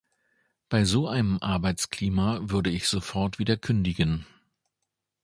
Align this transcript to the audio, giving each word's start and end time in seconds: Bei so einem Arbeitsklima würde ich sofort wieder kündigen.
Bei 0.67 0.83
so 0.83 1.07
einem 1.07 1.37
Arbeitsklima 1.43 2.49
würde 2.49 2.71
ich 2.71 2.87
sofort 2.87 3.37
wieder 3.37 3.55
kündigen. 3.55 4.25